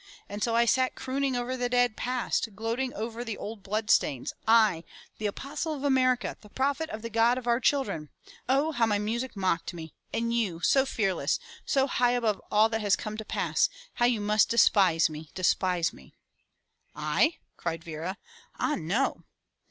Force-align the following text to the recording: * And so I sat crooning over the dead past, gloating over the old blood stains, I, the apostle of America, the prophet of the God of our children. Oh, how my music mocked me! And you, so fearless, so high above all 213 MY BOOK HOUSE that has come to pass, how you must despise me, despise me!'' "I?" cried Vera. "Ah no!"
* 0.17 0.27
And 0.27 0.41
so 0.41 0.55
I 0.55 0.65
sat 0.65 0.95
crooning 0.95 1.35
over 1.35 1.55
the 1.55 1.69
dead 1.69 1.95
past, 1.95 2.55
gloating 2.55 2.91
over 2.95 3.23
the 3.23 3.37
old 3.37 3.61
blood 3.61 3.91
stains, 3.91 4.33
I, 4.47 4.83
the 5.19 5.27
apostle 5.27 5.75
of 5.75 5.83
America, 5.83 6.37
the 6.41 6.49
prophet 6.49 6.89
of 6.89 7.03
the 7.03 7.09
God 7.11 7.37
of 7.37 7.45
our 7.45 7.59
children. 7.59 8.09
Oh, 8.49 8.71
how 8.71 8.87
my 8.87 8.97
music 8.97 9.35
mocked 9.35 9.75
me! 9.75 9.93
And 10.11 10.33
you, 10.33 10.59
so 10.61 10.87
fearless, 10.87 11.39
so 11.67 11.85
high 11.85 12.13
above 12.13 12.41
all 12.49 12.67
213 12.67 12.67
MY 12.67 12.67
BOOK 12.67 12.71
HOUSE 12.71 12.71
that 12.71 12.81
has 12.81 13.03
come 13.03 13.17
to 13.17 13.49
pass, 13.53 13.69
how 13.99 14.05
you 14.07 14.21
must 14.21 14.49
despise 14.49 15.07
me, 15.07 15.29
despise 15.35 15.93
me!'' 15.93 16.15
"I?" 16.95 17.35
cried 17.55 17.83
Vera. 17.83 18.17
"Ah 18.57 18.73
no!" 18.73 19.23